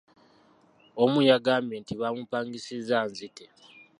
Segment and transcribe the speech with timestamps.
[1.03, 3.45] Omu yangambye nti bamupangisizza anzite.